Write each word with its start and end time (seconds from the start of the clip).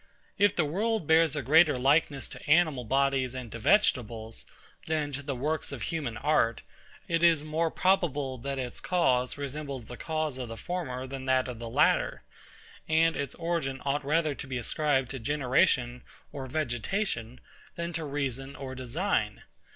If 0.39 0.55
the 0.55 0.65
universe 0.65 1.05
bears 1.05 1.35
a 1.35 1.43
greater 1.43 1.77
likeness 1.77 2.27
to 2.29 2.49
animal 2.49 2.83
bodies 2.85 3.35
and 3.35 3.51
to 3.51 3.59
vegetables, 3.59 4.45
than 4.87 5.11
to 5.11 5.21
the 5.21 5.35
works 5.35 5.71
of 5.71 5.83
human 5.83 6.17
art, 6.17 6.63
it 7.07 7.21
is 7.21 7.43
more 7.43 7.69
probable 7.69 8.39
that 8.39 8.57
its 8.57 8.79
cause 8.79 9.37
resembles 9.37 9.85
the 9.85 9.97
cause 9.97 10.39
of 10.39 10.47
the 10.47 10.57
former 10.57 11.05
than 11.05 11.25
that 11.25 11.47
of 11.47 11.59
the 11.59 11.69
latter, 11.69 12.23
and 12.89 13.15
its 13.15 13.35
origin 13.35 13.79
ought 13.85 14.03
rather 14.03 14.33
to 14.33 14.47
be 14.47 14.57
ascribed 14.57 15.11
to 15.11 15.19
generation 15.19 16.01
or 16.31 16.47
vegetation, 16.47 17.39
than 17.75 17.93
to 17.93 18.03
reason 18.03 18.55
or 18.55 18.73
design. 18.73 19.43